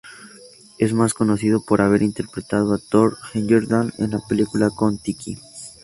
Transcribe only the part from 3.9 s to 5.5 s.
en la película "Kon-Tiki".